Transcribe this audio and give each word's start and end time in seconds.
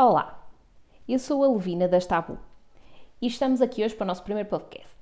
Olá, 0.00 0.48
eu 1.08 1.18
sou 1.18 1.42
a 1.42 1.48
Levina 1.48 1.88
das 1.88 2.06
Tabu 2.06 2.38
e 3.20 3.26
estamos 3.26 3.60
aqui 3.60 3.84
hoje 3.84 3.96
para 3.96 4.04
o 4.04 4.06
nosso 4.06 4.22
primeiro 4.22 4.48
podcast. 4.48 4.94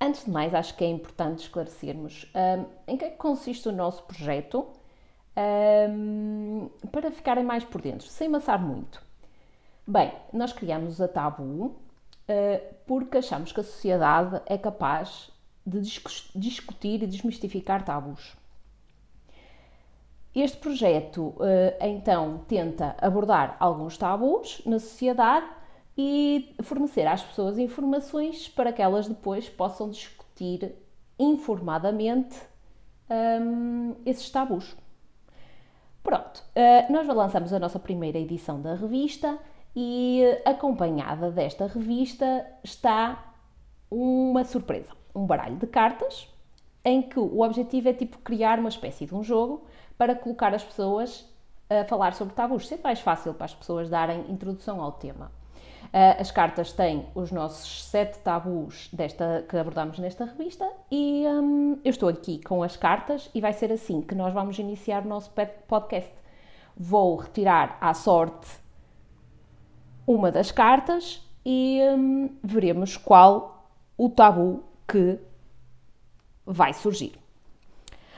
Antes 0.00 0.26
de 0.26 0.30
mais, 0.30 0.54
acho 0.54 0.76
que 0.76 0.84
é 0.84 0.86
importante 0.88 1.40
esclarecermos 1.40 2.24
um, 2.32 2.64
em 2.86 2.96
que 2.96 3.04
é 3.04 3.10
que 3.10 3.16
consiste 3.16 3.68
o 3.68 3.72
nosso 3.72 4.04
projeto 4.04 4.64
um, 5.90 6.70
para 6.92 7.10
ficarem 7.10 7.42
mais 7.42 7.64
por 7.64 7.80
dentro, 7.80 8.06
sem 8.06 8.28
amassar 8.28 8.64
muito. 8.64 9.02
Bem, 9.84 10.12
nós 10.32 10.52
criamos 10.52 11.00
a 11.00 11.08
Tabu 11.08 11.44
uh, 11.44 11.74
porque 12.86 13.18
achamos 13.18 13.50
que 13.50 13.58
a 13.58 13.64
sociedade 13.64 14.40
é 14.46 14.56
capaz 14.56 15.32
de 15.66 15.80
discutir 16.36 17.02
e 17.02 17.08
desmistificar 17.08 17.84
tabus. 17.84 18.36
Este 20.40 20.56
projeto 20.58 21.34
eh, 21.40 21.76
então 21.80 22.44
tenta 22.46 22.94
abordar 23.00 23.56
alguns 23.58 23.98
tabus 23.98 24.62
na 24.64 24.78
sociedade 24.78 25.48
e 25.96 26.54
fornecer 26.62 27.08
às 27.08 27.24
pessoas 27.24 27.58
informações 27.58 28.48
para 28.48 28.72
que 28.72 28.80
elas 28.80 29.08
depois 29.08 29.48
possam 29.48 29.90
discutir 29.90 30.76
informadamente 31.18 32.40
um, 33.10 33.96
esses 34.06 34.30
tabus. 34.30 34.76
Pronto, 36.04 36.38
uh, 36.54 36.92
nós 36.92 37.08
lançamos 37.08 37.52
a 37.52 37.58
nossa 37.58 37.80
primeira 37.80 38.16
edição 38.16 38.62
da 38.62 38.76
revista 38.76 39.36
e 39.74 40.22
acompanhada 40.44 41.32
desta 41.32 41.66
revista 41.66 42.46
está 42.62 43.34
uma 43.90 44.44
surpresa, 44.44 44.92
um 45.12 45.26
baralho 45.26 45.56
de 45.56 45.66
cartas 45.66 46.32
em 46.88 47.02
que 47.02 47.18
o 47.18 47.40
objetivo 47.40 47.88
é 47.88 47.92
tipo 47.92 48.18
criar 48.18 48.58
uma 48.58 48.68
espécie 48.68 49.06
de 49.06 49.14
um 49.14 49.22
jogo 49.22 49.64
para 49.96 50.14
colocar 50.14 50.54
as 50.54 50.64
pessoas 50.64 51.26
a 51.68 51.84
falar 51.84 52.14
sobre 52.14 52.34
tabus, 52.34 52.66
ser 52.66 52.80
mais 52.82 53.00
fácil 53.00 53.34
para 53.34 53.44
as 53.44 53.54
pessoas 53.54 53.90
darem 53.90 54.24
introdução 54.30 54.80
ao 54.80 54.92
tema. 54.92 55.30
Ah, 55.92 56.16
as 56.18 56.30
cartas 56.30 56.72
têm 56.72 57.06
os 57.14 57.30
nossos 57.30 57.84
sete 57.84 58.18
tabus 58.18 58.88
desta, 58.92 59.44
que 59.48 59.56
abordamos 59.56 59.98
nesta 59.98 60.24
revista 60.24 60.68
e 60.90 61.24
hum, 61.26 61.78
eu 61.84 61.90
estou 61.90 62.08
aqui 62.08 62.42
com 62.42 62.62
as 62.62 62.76
cartas 62.76 63.30
e 63.34 63.40
vai 63.40 63.52
ser 63.52 63.72
assim 63.72 64.00
que 64.02 64.14
nós 64.14 64.32
vamos 64.32 64.58
iniciar 64.58 65.04
o 65.04 65.08
nosso 65.08 65.30
podcast. 65.66 66.12
Vou 66.76 67.16
retirar 67.16 67.76
à 67.80 67.92
sorte 67.94 68.48
uma 70.06 70.30
das 70.30 70.50
cartas 70.50 71.22
e 71.44 71.80
hum, 71.96 72.30
veremos 72.42 72.96
qual 72.96 73.66
o 73.96 74.08
tabu 74.08 74.62
que 74.86 75.18
vai 76.48 76.72
surgir. 76.72 77.12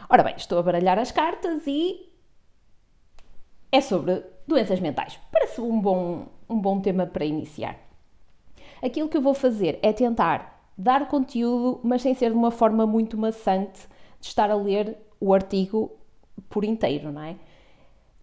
Ora 0.08 0.22
bem, 0.22 0.34
estou 0.36 0.58
a 0.58 0.62
baralhar 0.62 0.98
as 0.98 1.10
cartas 1.10 1.66
e 1.66 2.08
é 3.72 3.80
sobre 3.80 4.24
doenças 4.46 4.80
mentais. 4.80 5.18
Parece 5.30 5.60
um 5.60 5.80
bom, 5.80 6.26
um 6.48 6.58
bom 6.58 6.80
tema 6.80 7.06
para 7.06 7.24
iniciar. 7.24 7.76
Aquilo 8.82 9.08
que 9.08 9.16
eu 9.16 9.22
vou 9.22 9.34
fazer 9.34 9.78
é 9.82 9.92
tentar 9.92 10.60
dar 10.76 11.08
conteúdo, 11.08 11.80
mas 11.82 12.02
sem 12.02 12.14
ser 12.14 12.30
de 12.30 12.36
uma 12.36 12.50
forma 12.50 12.86
muito 12.86 13.18
maçante 13.18 13.80
de 14.20 14.26
estar 14.26 14.50
a 14.50 14.54
ler 14.54 14.96
o 15.20 15.34
artigo 15.34 15.92
por 16.48 16.64
inteiro, 16.64 17.12
não 17.12 17.22
é? 17.22 17.36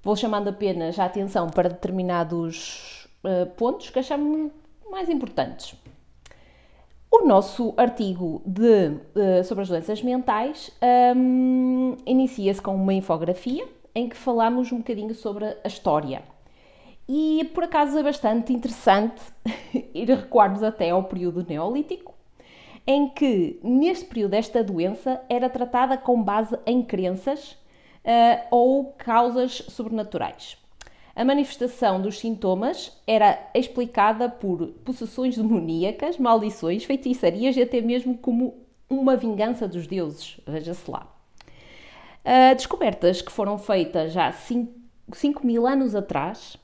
Vou 0.02 0.16
chamando 0.16 0.50
apenas 0.50 0.98
a 0.98 1.06
atenção 1.06 1.50
para 1.50 1.70
determinados 1.70 3.08
uh, 3.24 3.46
pontos 3.56 3.90
que 3.90 4.00
achamos 4.00 4.52
mais 4.90 5.10
importantes. 5.10 5.76
O 7.10 7.26
nosso 7.26 7.74
artigo 7.78 8.42
de, 8.46 8.90
uh, 9.16 9.44
sobre 9.46 9.62
as 9.62 9.70
doenças 9.70 10.04
mentais 10.04 10.72
um, 11.16 11.96
inicia-se 12.06 12.62
com 12.62 12.76
uma 12.76 12.94
infografia 12.94 13.66
em 13.96 14.10
que 14.10 14.16
falamos 14.16 14.72
um 14.74 14.80
bocadinho 14.80 15.16
sobre 15.16 15.46
a 15.46 15.68
história. 15.68 16.22
E 17.08 17.50
por 17.54 17.64
acaso 17.64 17.98
é 17.98 18.04
bastante 18.04 18.52
interessante 18.52 19.22
ir 19.94 20.10
recuarmos 20.10 20.62
até 20.62 20.90
ao 20.90 21.06
período 21.06 21.46
neolítico, 21.48 22.14
em 22.86 23.08
que 23.08 23.58
neste 23.64 24.06
período 24.06 24.34
esta 24.34 24.62
doença 24.62 25.22
era 25.30 25.50
tratada 25.50 25.98
com 25.98 26.22
base 26.22 26.60
em 26.66 26.84
crenças 26.84 27.54
uh, 28.04 28.48
ou 28.52 28.94
causas 28.98 29.64
sobrenaturais. 29.70 30.58
A 31.18 31.26
manifestação 31.26 32.00
dos 32.00 32.20
sintomas 32.20 32.96
era 33.08 33.50
explicada 33.56 34.30
por 34.30 34.68
possessões 34.86 35.36
demoníacas, 35.36 36.20
maldições, 36.20 36.84
feitiçarias 36.84 37.58
e 37.58 37.62
até 37.64 37.82
mesmo 37.82 38.16
como 38.16 38.68
uma 38.88 39.18
vingança 39.18 39.68
dos 39.68 39.88
deuses. 39.88 40.40
Veja-se 40.46 40.92
lá. 40.92 41.12
Uh, 42.24 42.54
descobertas 42.56 43.20
que 43.20 43.32
foram 43.32 43.58
feitas 43.58 44.14
já 44.14 44.32
5 44.32 45.44
mil 45.44 45.66
anos 45.66 45.96
atrás 45.96 46.56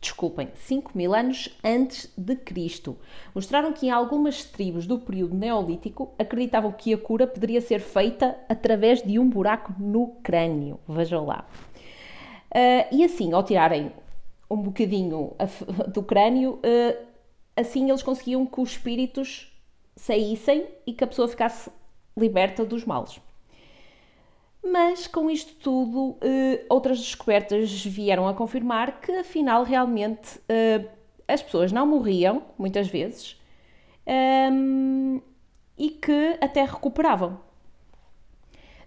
desculpem, 0.00 0.48
5 0.54 0.92
mil 0.94 1.14
anos 1.14 1.48
antes 1.64 2.12
de 2.16 2.36
Cristo. 2.36 2.96
Mostraram 3.34 3.72
que 3.72 3.86
em 3.86 3.90
algumas 3.90 4.44
tribos 4.44 4.86
do 4.86 4.98
período 4.98 5.34
neolítico 5.34 6.12
acreditavam 6.18 6.72
que 6.72 6.92
a 6.92 6.98
cura 6.98 7.26
poderia 7.26 7.60
ser 7.60 7.80
feita 7.80 8.36
através 8.48 9.02
de 9.02 9.18
um 9.18 9.28
buraco 9.28 9.74
no 9.78 10.08
crânio. 10.22 10.78
Vejam 10.88 11.24
lá. 11.24 11.46
Uh, 12.50 12.94
e 12.94 13.04
assim, 13.04 13.32
ao 13.32 13.42
tirarem 13.42 13.92
um 14.50 14.56
bocadinho 14.56 15.32
do 15.92 16.02
crânio, 16.02 16.54
uh, 16.54 17.06
assim 17.56 17.88
eles 17.88 18.02
conseguiam 18.02 18.46
que 18.46 18.60
os 18.60 18.70
espíritos 18.70 19.52
saíssem 19.96 20.66
e 20.86 20.92
que 20.92 21.02
a 21.02 21.06
pessoa 21.06 21.26
ficasse 21.26 21.70
liberta 22.16 22.64
dos 22.64 22.84
males. 22.84 23.20
Mas 24.72 25.06
com 25.06 25.30
isto 25.30 25.54
tudo, 25.54 26.10
uh, 26.10 26.18
outras 26.68 26.98
descobertas 26.98 27.84
vieram 27.84 28.26
a 28.26 28.34
confirmar 28.34 29.00
que 29.00 29.12
afinal 29.12 29.62
realmente 29.62 30.38
uh, 30.38 30.88
as 31.28 31.40
pessoas 31.40 31.70
não 31.70 31.86
morriam, 31.86 32.42
muitas 32.58 32.88
vezes, 32.88 33.40
ehm, 34.04 35.18
e 35.78 35.90
que 35.90 36.36
até 36.40 36.64
recuperavam. 36.64 37.40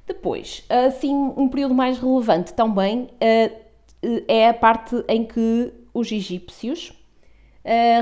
Depois, 0.05 0.65
assim, 0.69 1.13
um 1.13 1.47
período 1.47 1.75
mais 1.75 1.97
relevante 1.99 2.53
também 2.53 3.03
uh, 3.03 4.23
é 4.27 4.49
a 4.49 4.53
parte 4.53 5.03
em 5.07 5.25
que 5.25 5.73
os 5.93 6.11
egípcios 6.11 6.93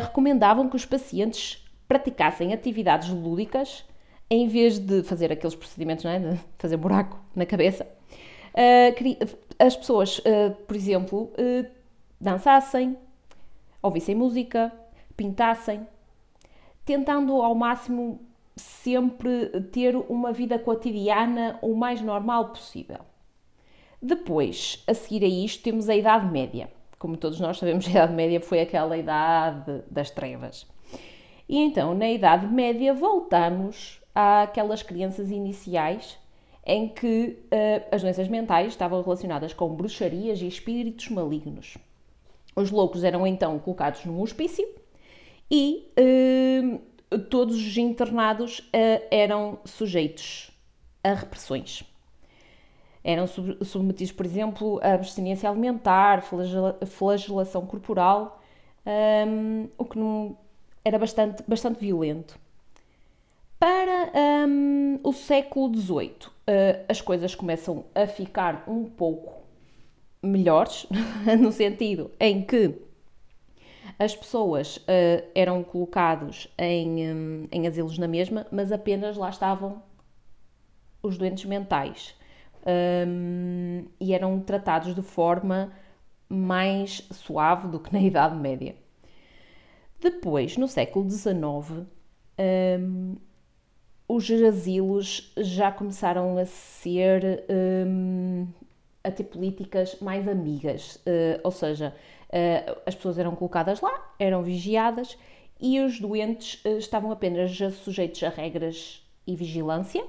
recomendavam 0.01 0.69
que 0.69 0.75
os 0.75 0.85
pacientes 0.85 1.65
praticassem 1.88 2.53
atividades 2.53 3.09
lúdicas 3.09 3.83
em 4.29 4.47
vez 4.47 4.77
de 4.77 5.03
fazer 5.03 5.31
aqueles 5.31 5.55
procedimentos, 5.55 6.05
é? 6.05 6.19
de 6.19 6.39
fazer 6.57 6.77
buraco 6.77 7.19
na 7.35 7.45
cabeça, 7.45 7.88
uh, 8.53 9.38
as 9.59 9.75
pessoas, 9.75 10.19
uh, 10.19 10.53
por 10.67 10.75
exemplo, 10.75 11.31
uh, 11.33 11.65
dançassem, 12.19 12.97
ouvissem 13.81 14.15
música, 14.15 14.71
pintassem, 15.15 15.88
tentando 16.85 17.41
ao 17.41 17.55
máximo 17.55 18.19
sempre 18.55 19.61
ter 19.71 19.95
uma 19.95 20.33
vida 20.33 20.57
cotidiana 20.57 21.59
o 21.61 21.75
mais 21.75 22.01
normal 22.01 22.49
possível. 22.49 22.99
Depois, 24.01 24.83
a 24.88 24.94
seguir 24.94 25.23
a 25.23 25.27
isto, 25.27 25.63
temos 25.63 25.89
a 25.89 25.95
Idade 25.95 26.31
Média. 26.31 26.69
Como 26.99 27.17
todos 27.17 27.39
nós 27.39 27.57
sabemos, 27.57 27.88
a 27.88 27.91
Idade 27.91 28.13
Média 28.13 28.41
foi 28.41 28.61
aquela 28.61 28.97
idade 28.97 29.83
das 29.89 30.09
trevas. 30.09 30.67
E 31.47 31.57
então, 31.57 31.94
na 31.94 32.09
Idade 32.09 32.47
Média, 32.47 32.94
voltamos 32.94 34.01
àquelas 34.17 34.81
crianças 34.81 35.29
iniciais 35.29 36.17
em 36.66 36.89
que 36.89 37.38
uh, 37.45 37.88
as 37.91 38.01
doenças 38.01 38.28
mentais 38.28 38.69
estavam 38.69 39.00
relacionadas 39.03 39.53
com 39.53 39.69
bruxarias 39.69 40.41
e 40.41 40.47
espíritos 40.47 41.07
malignos. 41.09 41.78
Os 42.56 42.72
loucos 42.72 43.03
eram 43.03 43.27
então 43.27 43.59
colocados 43.59 44.03
num 44.06 44.19
hospício 44.19 44.67
e 45.51 45.88
uh, 46.00 47.19
todos 47.29 47.56
os 47.56 47.77
internados 47.77 48.59
uh, 48.59 49.06
eram 49.11 49.59
sujeitos 49.63 50.50
a 51.03 51.13
repressões. 51.13 51.83
Eram 53.03 53.27
submetidos, 53.27 54.12
por 54.12 54.25
exemplo, 54.25 54.80
a 54.81 54.95
abstinência 54.95 55.47
alimentar, 55.47 56.24
flagelação 56.88 57.65
corporal, 57.65 58.42
um, 58.86 58.89
ehm, 58.89 59.69
o 59.77 59.86
que 59.86 59.97
não, 59.97 60.38
era 60.83 61.00
bastante, 61.00 61.42
bastante 61.47 61.80
violento. 61.80 62.38
Para 63.59 64.12
um, 64.48 65.00
o 65.04 65.12
século 65.12 65.75
XVIII, 65.75 66.12
uh, 66.27 66.86
as 66.88 67.01
coisas 67.01 67.33
começam 67.33 67.86
a 67.95 68.06
ficar 68.06 68.63
um 68.68 68.86
pouco 68.86 69.48
melhores, 70.21 70.86
no 71.39 71.51
sentido 71.51 72.12
em 72.19 72.45
que 72.45 72.80
as 73.98 74.15
pessoas 74.15 74.77
uh, 74.77 75.27
eram 75.33 75.63
colocados 75.63 76.48
em, 76.56 77.12
um, 77.12 77.48
em 77.51 77.65
asilos 77.68 77.98
na 77.98 78.07
mesma, 78.07 78.45
mas 78.51 78.71
apenas 78.71 79.18
lá 79.18 79.30
estavam 79.30 79.81
os 81.01 81.18
doentes 81.18 81.45
mentais 81.45 82.15
um, 83.07 83.86
e 84.00 84.13
eram 84.13 84.39
tratados 84.39 84.94
de 84.94 85.01
forma 85.01 85.71
mais 86.30 87.07
suave 87.12 87.68
do 87.69 87.80
que 87.80 87.92
na 87.92 88.01
Idade 88.01 88.36
Média. 88.36 88.75
Depois, 90.00 90.57
no 90.57 90.68
século 90.68 91.09
XIX, 91.09 91.88
um, 92.38 93.15
os 94.07 94.31
asilos 94.31 95.33
já 95.36 95.71
começaram 95.71 96.38
a 96.38 96.45
ser 96.45 97.44
um, 97.50 98.48
a 99.04 99.12
ter 99.12 99.25
políticas 99.25 100.00
mais 100.00 100.27
amigas, 100.27 100.95
uh, 100.98 101.42
ou 101.44 101.51
seja, 101.51 101.94
uh, 102.30 102.81
as 102.86 102.95
pessoas 102.95 103.19
eram 103.19 103.36
colocadas 103.36 103.81
lá, 103.81 104.13
eram 104.18 104.44
vigiadas 104.44 105.18
e 105.59 105.80
os 105.81 106.00
doentes 106.00 106.63
uh, 106.63 106.77
estavam 106.77 107.12
apenas 107.12 107.57
sujeitos 107.75 108.24
a 108.24 108.30
regras 108.30 109.06
e 109.25 109.36
vigilância 109.36 110.06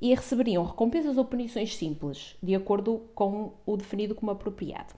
e 0.00 0.12
receberiam 0.12 0.64
recompensas 0.64 1.16
ou 1.16 1.24
punições 1.24 1.76
simples, 1.76 2.36
de 2.42 2.54
acordo 2.54 3.02
com 3.14 3.52
o 3.64 3.76
definido 3.76 4.14
como 4.14 4.32
apropriado. 4.32 4.94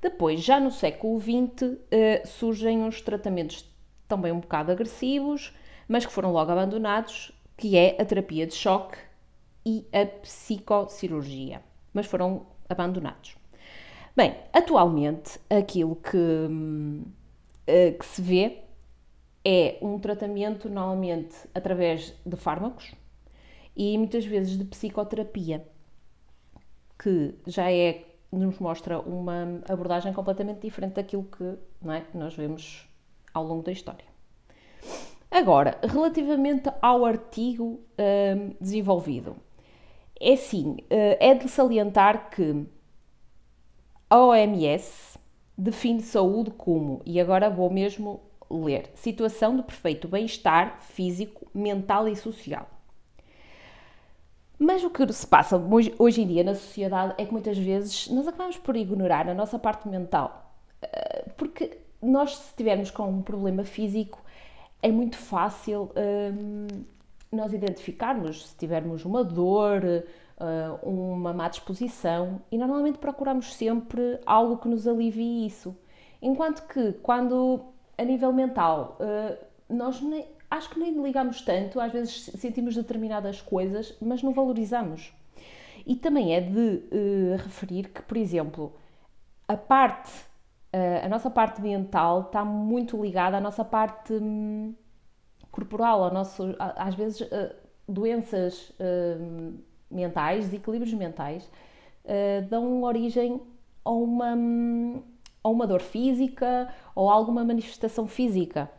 Depois, 0.00 0.40
já 0.40 0.58
no 0.58 0.70
século 0.70 1.18
XX, 1.20 1.78
surgem 2.26 2.82
uns 2.82 3.00
tratamentos 3.00 3.64
também 4.08 4.32
um 4.32 4.40
bocado 4.40 4.72
agressivos, 4.72 5.54
mas 5.88 6.04
que 6.04 6.12
foram 6.12 6.32
logo 6.32 6.50
abandonados, 6.50 7.32
que 7.56 7.76
é 7.76 8.00
a 8.00 8.04
terapia 8.04 8.46
de 8.46 8.54
choque 8.54 8.98
e 9.64 9.86
a 9.92 10.06
psicocirurgia, 10.06 11.62
mas 11.92 12.06
foram 12.06 12.46
abandonados. 12.68 13.36
Bem, 14.16 14.34
atualmente 14.52 15.40
aquilo 15.48 15.96
que, 15.96 16.18
eh, 17.66 17.92
que 17.92 18.04
se 18.04 18.20
vê 18.20 18.58
é 19.44 19.78
um 19.80 19.98
tratamento 19.98 20.68
normalmente 20.68 21.34
através 21.54 22.14
de 22.24 22.36
fármacos 22.36 22.94
e 23.76 23.96
muitas 23.96 24.24
vezes 24.24 24.58
de 24.58 24.64
psicoterapia, 24.64 25.66
que 26.98 27.34
já 27.46 27.70
é 27.72 28.04
nos 28.30 28.58
mostra 28.58 28.98
uma 28.98 29.60
abordagem 29.68 30.12
completamente 30.12 30.60
diferente 30.60 30.94
daquilo 30.94 31.24
que 31.24 31.44
é, 31.44 32.04
nós 32.14 32.34
vemos 32.34 32.88
ao 33.32 33.44
longo 33.44 33.62
da 33.62 33.72
história. 33.72 34.11
Agora, 35.32 35.78
relativamente 35.82 36.70
ao 36.82 37.06
artigo 37.06 37.80
hum, 37.98 38.54
desenvolvido, 38.60 39.34
é 40.20 40.36
sim, 40.36 40.76
eh, 40.90 41.16
é 41.30 41.34
de 41.34 41.48
salientar 41.48 42.28
que 42.28 42.66
a 44.10 44.18
OMS 44.18 45.18
define 45.56 46.02
saúde 46.02 46.50
como, 46.50 47.00
e 47.06 47.18
agora 47.18 47.48
vou 47.48 47.70
mesmo 47.70 48.20
ler, 48.50 48.90
situação 48.94 49.56
de 49.56 49.62
perfeito 49.62 50.06
bem-estar 50.06 50.78
físico, 50.82 51.50
mental 51.54 52.06
e 52.06 52.14
social. 52.14 52.68
Mas 54.58 54.84
o 54.84 54.90
que 54.90 55.10
se 55.14 55.26
passa 55.26 55.56
hoje 55.98 56.20
em 56.20 56.26
dia 56.26 56.44
na 56.44 56.54
sociedade 56.54 57.14
é 57.16 57.24
que 57.24 57.32
muitas 57.32 57.56
vezes 57.56 58.06
nós 58.08 58.28
acabamos 58.28 58.58
por 58.58 58.76
ignorar 58.76 59.26
a 59.30 59.34
nossa 59.34 59.58
parte 59.58 59.88
mental. 59.88 60.54
Eh, 60.82 61.24
porque 61.38 61.78
nós, 62.02 62.36
se 62.36 62.54
tivermos 62.54 62.90
com 62.90 63.08
um 63.08 63.22
problema 63.22 63.64
físico, 63.64 64.22
é 64.82 64.90
muito 64.90 65.16
fácil 65.16 65.90
hum, 65.96 66.66
nós 67.30 67.52
identificarmos 67.52 68.48
se 68.48 68.56
tivermos 68.56 69.04
uma 69.04 69.24
dor, 69.24 69.82
eh, 69.84 70.04
uma 70.82 71.32
má 71.32 71.48
disposição 71.48 72.42
e 72.50 72.58
normalmente 72.58 72.98
procuramos 72.98 73.54
sempre 73.54 74.20
algo 74.26 74.58
que 74.58 74.68
nos 74.68 74.86
alivie 74.86 75.46
isso. 75.46 75.74
Enquanto 76.20 76.66
que 76.66 76.92
quando 76.94 77.64
a 77.96 78.04
nível 78.04 78.32
mental 78.32 78.98
eh, 79.00 79.38
nós 79.68 80.00
nem, 80.02 80.26
acho 80.50 80.70
que 80.70 80.78
nem 80.78 81.02
ligamos 81.02 81.40
tanto, 81.40 81.80
às 81.80 81.92
vezes 81.92 82.30
sentimos 82.36 82.74
determinadas 82.74 83.40
coisas, 83.40 83.96
mas 84.00 84.22
não 84.22 84.32
valorizamos. 84.32 85.12
E 85.86 85.96
também 85.96 86.34
é 86.34 86.40
de 86.40 86.82
uh, 86.92 87.36
referir 87.42 87.88
que, 87.88 88.02
por 88.02 88.16
exemplo, 88.16 88.72
a 89.48 89.56
parte, 89.56 90.12
a 91.04 91.08
nossa 91.08 91.30
parte 91.30 91.60
mental 91.60 92.22
está 92.22 92.44
muito 92.44 93.00
ligada 93.00 93.36
à 93.36 93.40
nossa 93.40 93.62
parte 93.62 94.14
um, 94.14 94.74
corporal, 95.52 96.02
ao 96.02 96.12
nosso, 96.12 96.56
às 96.58 96.94
vezes 96.94 97.20
uh, 97.20 97.54
doenças 97.86 98.72
hum, 98.80 99.58
mentais, 99.90 100.46
desequilíbrios 100.46 100.94
mentais, 100.94 101.44
uh, 102.04 102.48
dão 102.48 102.82
origem 102.82 103.40
a 103.84 103.90
uma, 103.90 104.34
a 105.44 105.48
uma 105.48 105.66
dor 105.66 105.82
física 105.82 106.72
ou 106.94 107.10
alguma 107.10 107.44
manifestação 107.44 108.06
física. 108.06 108.70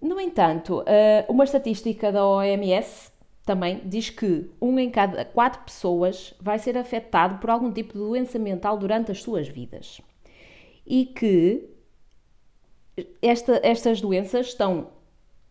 No 0.00 0.20
entanto, 0.20 0.80
uh, 0.80 0.84
uma 1.32 1.44
estatística 1.44 2.10
da 2.10 2.26
OMS 2.26 3.12
também 3.46 3.80
diz 3.84 4.10
que 4.10 4.50
um 4.60 4.76
em 4.78 4.90
cada 4.90 5.24
quatro 5.24 5.62
pessoas 5.62 6.34
vai 6.40 6.58
ser 6.58 6.76
afetado 6.76 7.38
por 7.38 7.50
algum 7.50 7.70
tipo 7.72 7.92
de 7.92 7.98
doença 8.00 8.38
mental 8.38 8.76
durante 8.76 9.12
as 9.12 9.22
suas 9.22 9.46
vidas. 9.46 10.00
E 10.94 11.06
que 11.06 11.70
esta, 13.22 13.58
estas 13.62 14.02
doenças 14.02 14.48
estão 14.48 14.88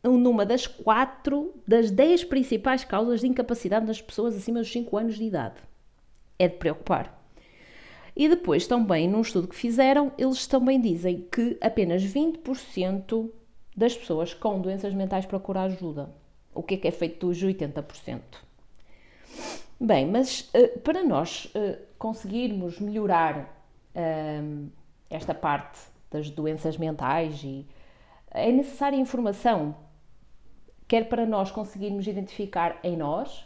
numa 0.04 0.46
das 0.46 0.68
quatro 0.68 1.56
das 1.68 1.90
dez 1.90 2.24
principais 2.24 2.84
causas 2.84 3.22
de 3.22 3.28
incapacidade 3.28 3.88
das 3.88 4.00
pessoas 4.00 4.36
acima 4.36 4.60
dos 4.60 4.72
5 4.72 4.96
anos 4.96 5.16
de 5.18 5.24
idade. 5.24 5.56
É 6.38 6.48
de 6.48 6.58
preocupar. 6.58 7.20
E 8.16 8.30
depois, 8.30 8.68
também, 8.68 9.10
num 9.10 9.22
estudo 9.22 9.48
que 9.48 9.56
fizeram, 9.56 10.12
eles 10.16 10.46
também 10.46 10.80
dizem 10.80 11.28
que 11.32 11.58
apenas 11.60 12.04
20% 12.04 13.32
das 13.76 13.98
pessoas 13.98 14.36
com 14.36 14.62
doenças 14.62 14.94
mentais 14.94 15.26
procuram 15.26 15.62
ajuda. 15.62 16.14
O 16.54 16.62
que 16.62 16.76
é 16.76 16.78
que 16.78 16.88
é 16.88 16.92
feito 16.92 17.26
dos 17.26 17.44
80%? 17.44 18.22
Bem, 19.80 20.06
mas 20.06 20.52
uh, 20.54 20.80
para 20.82 21.04
nós 21.04 21.46
uh, 21.46 21.80
conseguirmos 21.98 22.80
melhorar 22.80 23.66
uh, 23.96 24.70
esta 25.12 25.36
parte 25.36 25.80
das 26.10 26.30
doenças 26.30 26.78
mentais 26.78 27.44
e 27.44 27.68
é 28.31 28.52
necessária 28.52 28.98
informação 28.98 29.75
quer 30.88 31.08
para 31.08 31.25
nós 31.25 31.52
conseguirmos 31.52 32.08
identificar 32.08 32.80
em 32.84 32.98
nós 32.98 33.46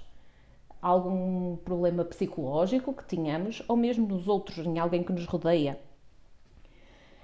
algum 0.82 1.56
problema 1.58 2.06
psicológico 2.06 2.94
que 2.94 3.04
tenhamos, 3.04 3.64
ou 3.68 3.76
mesmo 3.76 4.08
nos 4.08 4.28
outros, 4.28 4.58
em 4.60 4.78
alguém 4.78 5.04
que 5.04 5.12
nos 5.12 5.26
rodeia. 5.26 5.80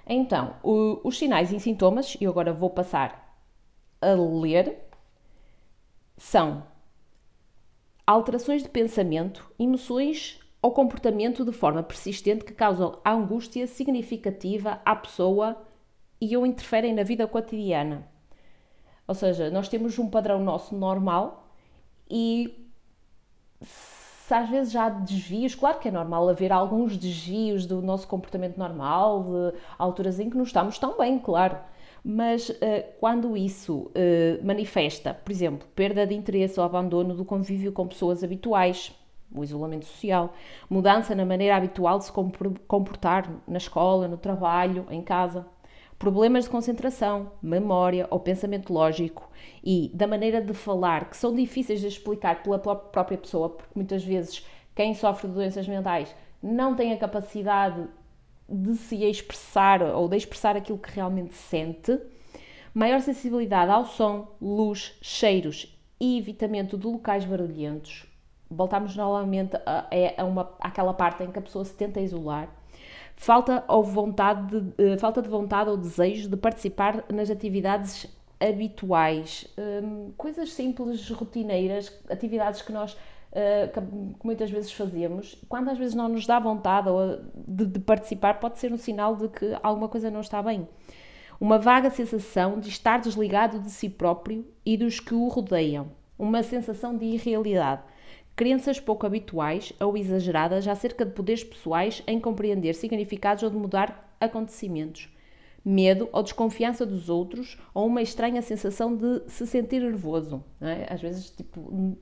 Então, 0.04 0.56
o, 0.64 1.00
os 1.04 1.16
sinais 1.16 1.52
e 1.52 1.60
sintomas, 1.60 2.16
e 2.20 2.26
agora 2.26 2.52
vou 2.52 2.70
passar 2.70 3.36
a 4.00 4.12
ler, 4.14 4.84
são 6.16 6.64
alterações 8.04 8.64
de 8.64 8.68
pensamento, 8.68 9.48
emoções 9.58 10.40
ou 10.62 10.70
comportamento 10.70 11.44
de 11.44 11.52
forma 11.52 11.82
persistente 11.82 12.44
que 12.44 12.54
causam 12.54 12.98
angústia 13.04 13.66
significativa 13.66 14.80
à 14.84 14.96
pessoa 14.96 15.60
e 16.20 16.36
ou 16.36 16.46
interferem 16.46 16.94
na 16.94 17.02
vida 17.02 17.26
cotidiana 17.26 18.10
ou 19.06 19.14
seja, 19.14 19.50
nós 19.50 19.68
temos 19.68 19.98
um 19.98 20.08
padrão 20.08 20.42
nosso 20.42 20.74
normal 20.74 21.46
e 22.10 22.66
se 23.60 24.32
às 24.32 24.48
vezes 24.48 24.72
já 24.72 24.86
há 24.86 24.88
desvios, 24.88 25.54
claro 25.54 25.78
que 25.78 25.88
é 25.88 25.90
normal 25.90 26.28
haver 26.28 26.52
alguns 26.52 26.96
desvios 26.96 27.66
do 27.66 27.82
nosso 27.82 28.06
comportamento 28.08 28.56
normal, 28.56 29.24
de 29.24 29.58
alturas 29.78 30.18
em 30.18 30.30
que 30.30 30.36
não 30.36 30.44
estamos 30.44 30.78
tão 30.78 30.96
bem, 30.96 31.18
claro. 31.18 31.58
Mas 32.04 32.48
uh, 32.48 32.54
quando 32.98 33.36
isso 33.36 33.90
uh, 33.90 34.44
manifesta, 34.44 35.14
por 35.14 35.30
exemplo, 35.30 35.68
perda 35.74 36.06
de 36.06 36.14
interesse 36.14 36.58
ou 36.58 36.64
abandono 36.64 37.14
do 37.14 37.24
convívio 37.24 37.72
com 37.72 37.86
pessoas 37.86 38.24
habituais, 38.24 38.92
o 39.34 39.42
isolamento 39.42 39.86
social, 39.86 40.34
mudança 40.68 41.14
na 41.14 41.24
maneira 41.24 41.56
habitual 41.56 41.98
de 41.98 42.06
se 42.06 42.12
comportar 42.66 43.30
na 43.46 43.58
escola, 43.58 44.08
no 44.08 44.16
trabalho, 44.16 44.86
em 44.90 45.02
casa, 45.02 45.46
problemas 45.98 46.44
de 46.44 46.50
concentração, 46.50 47.30
memória 47.40 48.08
ou 48.10 48.18
pensamento 48.18 48.72
lógico 48.72 49.30
e 49.62 49.90
da 49.94 50.06
maneira 50.06 50.40
de 50.40 50.52
falar 50.52 51.08
que 51.08 51.16
são 51.16 51.34
difíceis 51.34 51.80
de 51.80 51.86
explicar 51.86 52.42
pela 52.42 52.58
própria 52.58 53.18
pessoa, 53.18 53.50
porque 53.50 53.70
muitas 53.74 54.02
vezes 54.02 54.44
quem 54.74 54.94
sofre 54.94 55.28
de 55.28 55.34
doenças 55.34 55.68
mentais 55.68 56.14
não 56.42 56.74
tem 56.74 56.92
a 56.92 56.98
capacidade 56.98 57.86
de 58.48 58.74
se 58.74 59.04
expressar 59.04 59.80
ou 59.80 60.08
de 60.08 60.16
expressar 60.16 60.56
aquilo 60.56 60.78
que 60.78 60.90
realmente 60.90 61.34
sente, 61.34 61.98
maior 62.74 63.00
sensibilidade 63.00 63.70
ao 63.70 63.86
som, 63.86 64.34
luz, 64.40 64.98
cheiros 65.00 65.78
e 66.00 66.18
evitamento 66.18 66.76
de 66.76 66.86
locais 66.86 67.24
barulhentos. 67.24 68.11
Voltamos 68.52 68.96
novamente 68.96 69.56
a, 69.66 69.86
a, 70.16 70.24
uma, 70.24 70.50
àquela 70.60 70.94
parte 70.94 71.22
em 71.22 71.30
que 71.30 71.38
a 71.38 71.42
pessoa 71.42 71.64
se 71.64 71.74
tenta 71.74 72.00
isolar 72.00 72.48
falta, 73.16 73.64
ou 73.68 73.82
vontade 73.82 74.60
de, 74.60 74.82
uh, 74.82 74.98
falta 74.98 75.22
de 75.22 75.28
vontade 75.28 75.70
ou 75.70 75.76
desejo 75.76 76.28
de 76.28 76.36
participar 76.36 77.04
nas 77.12 77.30
atividades 77.30 78.06
habituais, 78.40 79.46
um, 79.56 80.10
coisas 80.16 80.52
simples, 80.52 81.08
rotineiras, 81.10 81.96
atividades 82.10 82.60
que 82.62 82.72
nós 82.72 82.94
uh, 82.94 83.72
que 84.18 84.26
muitas 84.26 84.50
vezes 84.50 84.72
fazemos. 84.72 85.40
Quando 85.48 85.70
às 85.70 85.78
vezes 85.78 85.94
não 85.94 86.08
nos 86.08 86.26
dá 86.26 86.40
vontade 86.40 86.88
de, 87.46 87.66
de 87.66 87.78
participar, 87.78 88.40
pode 88.40 88.58
ser 88.58 88.72
um 88.72 88.76
sinal 88.76 89.14
de 89.14 89.28
que 89.28 89.56
alguma 89.62 89.88
coisa 89.88 90.10
não 90.10 90.20
está 90.20 90.42
bem. 90.42 90.66
Uma 91.40 91.58
vaga 91.58 91.90
sensação 91.90 92.58
de 92.58 92.68
estar 92.68 93.00
desligado 93.00 93.58
de 93.60 93.70
si 93.70 93.88
próprio 93.88 94.44
e 94.64 94.76
dos 94.76 95.00
que 95.00 95.14
o 95.14 95.28
rodeiam. 95.28 95.88
Uma 96.18 96.42
sensação 96.42 96.96
de 96.96 97.04
irrealidade 97.04 97.82
crenças 98.34 98.80
pouco 98.80 99.06
habituais 99.06 99.72
ou 99.80 99.96
exageradas 99.96 100.66
acerca 100.66 101.04
de 101.04 101.12
poderes 101.12 101.44
pessoais 101.44 102.02
em 102.06 102.18
compreender 102.18 102.74
significados 102.74 103.42
ou 103.42 103.50
de 103.50 103.56
mudar 103.56 104.16
acontecimentos, 104.20 105.08
medo 105.64 106.08
ou 106.12 106.22
desconfiança 106.22 106.86
dos 106.86 107.08
outros 107.08 107.58
ou 107.74 107.86
uma 107.86 108.02
estranha 108.02 108.40
sensação 108.42 108.96
de 108.96 109.22
se 109.28 109.46
sentir 109.46 109.80
nervoso. 109.80 110.42
É? 110.60 110.92
Às 110.92 111.00
vezes, 111.00 111.30
tipo, 111.30 111.96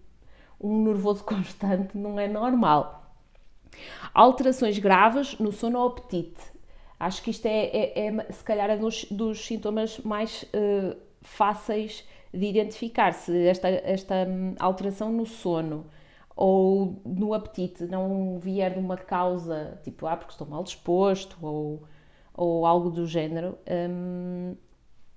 um 0.61 0.85
nervoso 0.85 1.25
constante 1.25 1.97
não 1.97 2.19
é 2.19 2.29
normal. 2.29 3.15
Alterações 4.13 4.79
graves 4.79 5.39
no 5.39 5.53
sono 5.53 5.79
ou 5.79 5.89
apetite. 5.89 6.43
Acho 6.99 7.23
que 7.23 7.31
isto 7.31 7.47
é, 7.47 7.67
é, 7.67 8.07
é 8.07 8.33
se 8.33 8.45
calhar, 8.45 8.69
é 8.69 8.77
dos, 8.77 9.05
dos 9.05 9.47
sintomas 9.47 9.99
mais 10.01 10.43
uh, 10.43 10.95
fáceis 11.23 12.05
de 12.33 12.47
identificar. 12.47 13.15
Se 13.15 13.47
esta, 13.47 13.69
esta 13.69 14.27
hum, 14.29 14.55
alteração 14.59 15.11
no 15.11 15.25
sono 15.25 15.87
ou 16.37 17.03
no 17.05 17.35
apetite 17.35 17.85
não 17.85 18.39
vier 18.39 18.73
de 18.73 18.79
uma 18.79 18.97
causa, 18.97 19.79
tipo, 19.83 20.07
ah, 20.07 20.17
porque 20.17 20.33
estou 20.33 20.47
mal 20.47 20.63
disposto 20.63 21.37
ou, 21.43 21.83
ou 22.35 22.65
algo 22.65 22.91
do 22.91 23.07
género, 23.07 23.59
hum, 23.69 24.55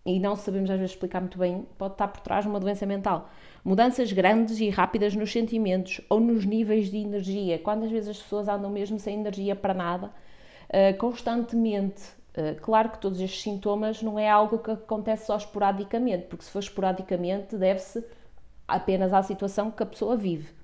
e 0.05 0.19
não 0.19 0.35
sabemos 0.35 0.69
às 0.69 0.77
vezes 0.77 0.91
explicar 0.91 1.21
muito 1.21 1.37
bem, 1.37 1.65
pode 1.77 1.93
estar 1.93 2.09
por 2.09 2.19
trás 2.21 2.43
de 2.43 2.49
uma 2.49 2.59
doença 2.59 2.85
mental. 2.85 3.29
Mudanças 3.63 4.11
grandes 4.11 4.59
e 4.59 4.69
rápidas 4.69 5.15
nos 5.15 5.31
sentimentos 5.31 6.01
ou 6.09 6.19
nos 6.19 6.45
níveis 6.45 6.91
de 6.91 6.97
energia. 6.97 7.57
Quando 7.57 7.85
às 7.85 7.91
vezes 7.91 8.09
as 8.09 8.21
pessoas 8.21 8.49
andam 8.49 8.69
mesmo 8.69 8.99
sem 8.99 9.17
energia 9.17 9.55
para 9.55 9.73
nada, 9.73 10.07
uh, 10.07 10.97
constantemente. 10.97 12.03
Uh, 12.35 12.59
claro 12.61 12.89
que 12.89 12.99
todos 12.99 13.21
estes 13.21 13.41
sintomas 13.41 14.01
não 14.01 14.19
é 14.19 14.29
algo 14.29 14.57
que 14.57 14.71
acontece 14.71 15.27
só 15.27 15.37
esporadicamente, 15.37 16.25
porque 16.25 16.43
se 16.43 16.51
for 16.51 16.59
esporadicamente 16.59 17.55
deve-se 17.55 18.03
apenas 18.67 19.13
à 19.13 19.23
situação 19.23 19.71
que 19.71 19.83
a 19.83 19.85
pessoa 19.85 20.17
vive. 20.17 20.62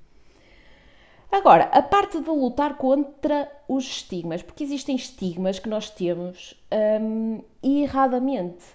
Agora, 1.32 1.66
a 1.66 1.82
parte 1.82 2.20
de 2.20 2.30
lutar 2.30 2.76
contra 2.78 3.52
os 3.68 3.86
estigmas, 3.86 4.42
porque 4.42 4.64
existem 4.64 4.96
estigmas 4.96 5.60
que 5.60 5.70
nós 5.70 5.90
temos 5.90 6.56
um, 7.02 7.44
erradamente 7.62 8.66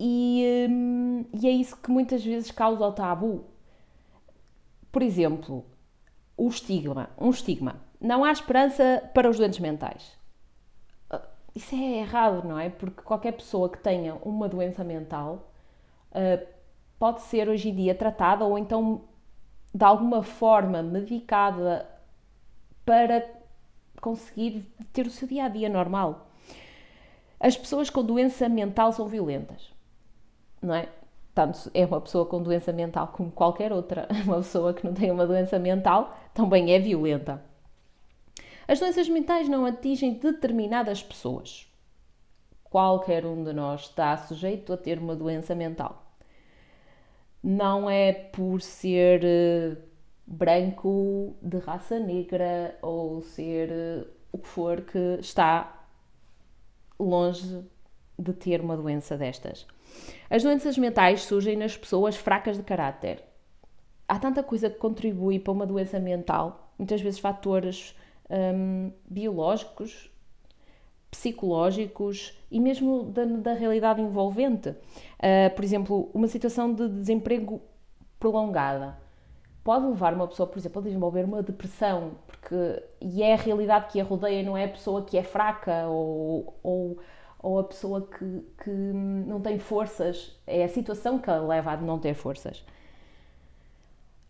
e, 0.00 0.66
hum, 0.68 1.24
e 1.32 1.46
é 1.46 1.50
isso 1.50 1.76
que 1.76 1.90
muitas 1.90 2.24
vezes 2.24 2.50
causa 2.50 2.84
o 2.84 2.92
tabu. 2.92 3.44
Por 4.90 5.02
exemplo, 5.02 5.64
o 6.36 6.48
estigma, 6.48 7.10
um 7.18 7.30
estigma. 7.30 7.76
Não 8.00 8.24
há 8.24 8.32
esperança 8.32 9.08
para 9.14 9.30
os 9.30 9.36
doentes 9.36 9.60
mentais. 9.60 10.18
Ah, 11.08 11.22
isso 11.54 11.74
é 11.74 11.98
errado, 12.00 12.48
não 12.48 12.58
é? 12.58 12.70
Porque 12.70 13.02
qualquer 13.02 13.32
pessoa 13.32 13.68
que 13.68 13.78
tenha 13.78 14.14
uma 14.16 14.48
doença 14.48 14.82
mental 14.82 15.52
uh, 16.10 16.46
pode 16.98 17.22
ser 17.22 17.48
hoje 17.48 17.68
em 17.68 17.74
dia 17.74 17.94
tratada 17.94 18.44
ou 18.44 18.58
então 18.58 19.02
de 19.74 19.84
alguma 19.84 20.22
forma 20.22 20.82
medicada 20.82 21.88
para 22.84 23.26
conseguir 24.00 24.66
ter 24.92 25.06
o 25.06 25.10
seu 25.10 25.26
dia 25.28 25.44
a 25.44 25.48
dia 25.48 25.68
normal. 25.68 26.28
As 27.38 27.56
pessoas 27.56 27.90
com 27.90 28.04
doença 28.04 28.48
mental 28.48 28.92
são 28.92 29.08
violentas 29.08 29.72
não 30.62 30.74
é? 30.74 30.88
Tanto 31.34 31.70
é 31.74 31.84
uma 31.84 32.00
pessoa 32.00 32.24
com 32.24 32.42
doença 32.42 32.72
mental 32.72 33.08
como 33.08 33.32
qualquer 33.32 33.72
outra. 33.72 34.06
Uma 34.24 34.36
pessoa 34.36 34.72
que 34.72 34.84
não 34.84 34.94
tem 34.94 35.10
uma 35.10 35.26
doença 35.26 35.58
mental 35.58 36.14
também 36.32 36.72
é 36.72 36.78
violenta. 36.78 37.42
As 38.68 38.78
doenças 38.78 39.08
mentais 39.08 39.48
não 39.48 39.64
atingem 39.64 40.14
determinadas 40.14 41.02
pessoas. 41.02 41.66
Qualquer 42.62 43.26
um 43.26 43.42
de 43.42 43.52
nós 43.52 43.82
está 43.82 44.16
sujeito 44.16 44.72
a 44.72 44.76
ter 44.76 44.98
uma 44.98 45.16
doença 45.16 45.54
mental. 45.54 46.01
Não 47.42 47.90
é 47.90 48.12
por 48.12 48.60
ser 48.60 49.24
eh, 49.24 49.76
branco, 50.26 51.36
de 51.42 51.58
raça 51.58 51.98
negra 51.98 52.78
ou 52.80 53.20
ser 53.22 53.70
eh, 53.70 54.04
o 54.30 54.38
que 54.38 54.46
for 54.46 54.82
que 54.82 55.18
está 55.20 55.86
longe 56.98 57.64
de 58.18 58.32
ter 58.32 58.60
uma 58.60 58.76
doença 58.76 59.16
destas. 59.16 59.66
As 60.30 60.42
doenças 60.42 60.78
mentais 60.78 61.22
surgem 61.22 61.56
nas 61.56 61.76
pessoas 61.76 62.16
fracas 62.16 62.56
de 62.56 62.62
caráter. 62.62 63.22
Há 64.06 64.18
tanta 64.18 64.42
coisa 64.42 64.70
que 64.70 64.78
contribui 64.78 65.38
para 65.38 65.52
uma 65.52 65.66
doença 65.66 65.98
mental, 65.98 66.72
muitas 66.78 67.00
vezes 67.00 67.18
fatores 67.18 67.96
hum, 68.30 68.92
biológicos, 69.08 70.11
psicológicos 71.12 72.36
e 72.50 72.58
mesmo 72.58 73.04
da, 73.04 73.24
da 73.24 73.52
realidade 73.52 74.00
envolvente. 74.00 74.70
Uh, 74.70 75.54
por 75.54 75.62
exemplo, 75.62 76.10
uma 76.12 76.26
situação 76.26 76.72
de 76.72 76.88
desemprego 76.88 77.60
prolongada 78.18 78.98
pode 79.62 79.86
levar 79.86 80.14
uma 80.14 80.26
pessoa, 80.26 80.46
por 80.48 80.58
exemplo, 80.58 80.80
a 80.80 80.84
desenvolver 80.84 81.24
uma 81.24 81.42
depressão, 81.42 82.12
porque 82.26 82.82
e 83.00 83.22
é 83.22 83.34
a 83.34 83.36
realidade 83.36 83.92
que 83.92 84.00
a 84.00 84.04
rodeia, 84.04 84.42
não 84.42 84.56
é 84.56 84.64
a 84.64 84.68
pessoa 84.68 85.04
que 85.04 85.16
é 85.16 85.22
fraca 85.22 85.86
ou, 85.86 86.58
ou 86.62 86.98
ou 87.42 87.58
a 87.58 87.64
pessoa 87.64 88.06
que, 88.06 88.40
que 88.62 88.70
não 88.70 89.40
tem 89.40 89.58
forças, 89.58 90.38
é 90.46 90.62
a 90.62 90.68
situação 90.68 91.18
que 91.18 91.28
a 91.28 91.40
leva 91.40 91.72
a 91.72 91.76
não 91.76 91.98
ter 91.98 92.14
forças. 92.14 92.64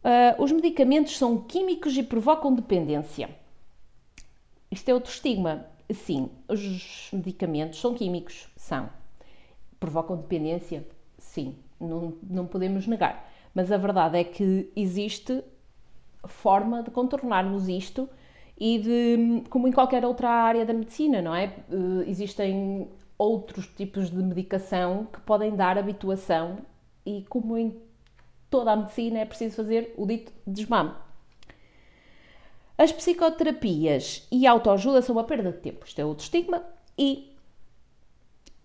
Uh, 0.03 0.43
os 0.43 0.51
medicamentos 0.51 1.17
são 1.19 1.37
químicos 1.43 1.97
e 1.97 2.03
provocam 2.03 2.55
dependência. 2.55 3.29
Isto 4.71 4.89
é 4.89 4.95
outro 4.95 5.13
estigma. 5.13 5.67
Sim, 5.95 6.31
os 6.49 7.11
medicamentos 7.13 7.81
são 7.81 7.95
químicos, 7.95 8.49
são. 8.57 8.89
Provocam 9.79 10.17
dependência? 10.17 10.87
Sim, 11.19 11.57
não, 11.81 12.15
não 12.23 12.47
podemos 12.47 12.87
negar. 12.87 13.29
Mas 13.55 13.71
a 13.71 13.77
verdade 13.77 14.19
é 14.19 14.25
que 14.25 14.71
existe 14.75 15.43
forma 16.25 16.83
de 16.83 16.91
contornarmos 16.91 17.69
isto 17.69 18.09
e 18.59 18.79
de, 18.79 19.43
como 19.51 19.67
em 19.67 19.73
qualquer 19.73 20.05
outra 20.05 20.29
área 20.29 20.65
da 20.65 20.73
medicina, 20.73 21.21
não 21.21 21.35
é? 21.35 21.55
Uh, 21.69 22.03
existem 22.07 22.89
outros 23.19 23.67
tipos 23.67 24.11
de 24.11 24.17
medicação 24.17 25.07
que 25.13 25.21
podem 25.21 25.55
dar 25.55 25.77
habituação 25.77 26.59
e 27.05 27.25
como 27.29 27.57
em 27.57 27.77
toda 28.49 28.73
a 28.73 28.77
medicina 28.77 29.19
é 29.21 29.25
preciso 29.25 29.57
fazer 29.57 29.95
o 29.97 30.07
dito 30.07 30.33
desmame. 30.47 30.93
As 32.77 32.91
psicoterapias 32.91 34.27
e 34.31 34.47
autoajuda 34.47 35.03
são 35.03 35.17
uma 35.17 35.25
perda 35.25 35.53
de 35.53 35.59
tempo. 35.59 35.87
Isto 35.87 36.01
é 36.01 36.05
outro 36.05 36.25
estigma 36.25 36.65
e 36.97 37.37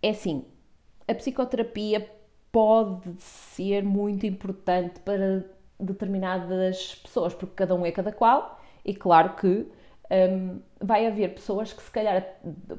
é 0.02 0.10
assim, 0.10 0.46
a 1.08 1.14
psicoterapia 1.14 2.10
pode 2.52 3.22
ser 3.22 3.84
muito 3.84 4.26
importante 4.26 5.00
para 5.02 5.46
determinadas 5.80 6.96
pessoas, 6.96 7.34
porque 7.34 7.54
cada 7.56 7.76
um 7.76 7.86
é 7.86 7.92
cada 7.92 8.12
qual, 8.12 8.60
e 8.84 8.96
claro 8.96 9.36
que 9.36 9.68
um, 10.10 10.60
vai 10.82 11.06
haver 11.06 11.34
pessoas 11.34 11.74
que 11.74 11.84
se 11.84 11.92
calhar 11.92 12.26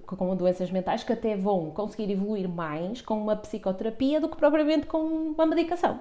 com 0.06 0.34
doenças 0.34 0.70
mentais 0.70 1.04
que 1.04 1.12
até 1.12 1.36
vão 1.36 1.70
conseguir 1.70 2.10
evoluir 2.10 2.48
mais 2.48 3.00
com 3.02 3.20
uma 3.20 3.36
psicoterapia 3.36 4.20
do 4.20 4.28
que 4.28 4.36
propriamente 4.36 4.86
com 4.86 4.98
uma 4.98 5.46
medicação. 5.46 6.00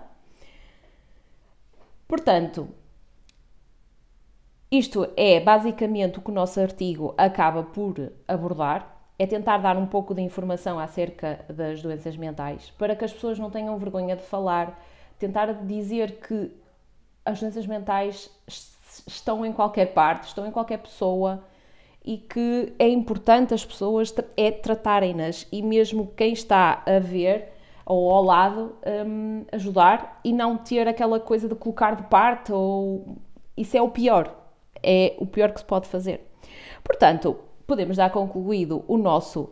Portanto, 2.07 2.69
isto 4.71 5.07
é 5.15 5.39
basicamente 5.39 6.19
o 6.19 6.21
que 6.21 6.29
o 6.29 6.33
nosso 6.33 6.59
artigo 6.59 7.13
acaba 7.17 7.63
por 7.63 8.11
abordar, 8.27 8.97
é 9.17 9.25
tentar 9.25 9.57
dar 9.57 9.77
um 9.77 9.87
pouco 9.87 10.13
de 10.13 10.21
informação 10.21 10.77
acerca 10.79 11.39
das 11.49 11.81
doenças 11.81 12.15
mentais, 12.15 12.71
para 12.77 12.95
que 12.95 13.05
as 13.05 13.13
pessoas 13.13 13.39
não 13.39 13.49
tenham 13.49 13.77
vergonha 13.77 14.15
de 14.15 14.23
falar, 14.23 14.79
tentar 15.17 15.53
dizer 15.53 16.19
que 16.19 16.51
as 17.25 17.39
doenças 17.39 17.65
mentais 17.65 18.29
estão 19.07 19.45
em 19.45 19.51
qualquer 19.51 19.93
parte, 19.93 20.27
estão 20.27 20.45
em 20.45 20.51
qualquer 20.51 20.77
pessoa 20.77 21.43
e 22.05 22.17
que 22.17 22.73
é 22.79 22.87
importante 22.87 23.53
as 23.53 23.65
pessoas 23.65 24.13
é 24.37 24.51
tratarem-nas 24.51 25.47
e 25.51 25.61
mesmo 25.61 26.07
quem 26.15 26.31
está 26.31 26.83
a 26.85 26.99
ver 26.99 27.53
ou 27.85 28.11
ao 28.11 28.23
lado 28.23 28.75
um, 29.05 29.45
ajudar 29.51 30.19
e 30.23 30.31
não 30.31 30.57
ter 30.57 30.87
aquela 30.87 31.19
coisa 31.19 31.49
de 31.49 31.55
colocar 31.55 31.95
de 31.95 32.03
parte 32.03 32.51
ou 32.51 33.17
isso 33.57 33.75
é 33.75 33.81
o 33.81 33.89
pior, 33.89 34.36
é 34.81 35.15
o 35.17 35.25
pior 35.25 35.51
que 35.51 35.59
se 35.59 35.65
pode 35.65 35.87
fazer. 35.87 36.21
Portanto, 36.83 37.37
podemos 37.65 37.97
dar 37.97 38.09
concluído 38.11 38.83
o 38.87 38.97
nosso 38.97 39.49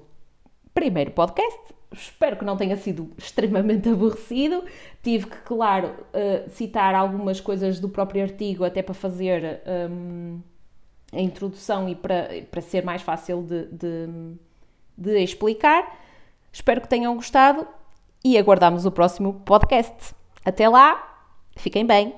primeiro 0.73 1.11
podcast 1.11 1.75
espero 1.97 2.35
que 2.35 2.45
não 2.45 2.57
tenha 2.57 2.75
sido 2.77 3.11
extremamente 3.17 3.87
aborrecido. 3.89 4.63
Tive 5.01 5.27
que, 5.27 5.37
claro, 5.37 5.89
uh, 5.89 6.49
citar 6.49 6.95
algumas 6.95 7.39
coisas 7.39 7.79
do 7.79 7.89
próprio 7.89 8.23
artigo 8.23 8.63
até 8.63 8.81
para 8.81 8.93
fazer 8.93 9.61
um, 9.89 10.39
a 11.11 11.19
introdução 11.19 11.87
e 11.87 11.95
para, 11.95 12.29
para 12.49 12.61
ser 12.61 12.83
mais 12.83 13.01
fácil 13.01 13.41
de, 13.43 13.65
de, 13.67 14.07
de 14.97 15.23
explicar. 15.23 15.99
Espero 16.51 16.81
que 16.81 16.87
tenham 16.87 17.15
gostado 17.15 17.67
e 18.23 18.37
aguardamos 18.37 18.85
o 18.85 18.91
próximo 18.91 19.41
podcast. 19.45 20.15
Até 20.43 20.67
lá, 20.69 21.19
fiquem 21.55 21.85
bem! 21.85 22.15